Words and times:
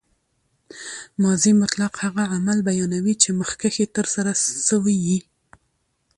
ماضي 1.23 1.51
مطلق 1.61 1.93
هغه 2.05 2.23
عمل 2.33 2.57
بیانوي، 2.69 3.13
چي 3.21 3.29
مخکښي 3.39 3.85
ترسره 3.95 4.31
سوی 4.67 4.95
يي. 5.07 5.17